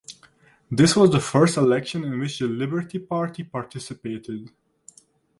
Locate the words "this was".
0.71-1.11